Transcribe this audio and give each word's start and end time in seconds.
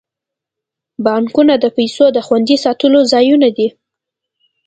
بانکونه 1.05 1.53
د 1.59 1.65
پیسو 1.77 2.05
د 2.13 2.17
خوندي 2.27 2.57
ساتلو 2.65 2.99
ځایونه 3.13 3.47
دي. 3.57 3.67